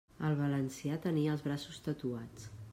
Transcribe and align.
El 0.29 0.37
valencià 0.39 0.97
tenia 1.05 1.37
els 1.37 1.45
braços 1.51 1.79
tatuats. 1.89 2.53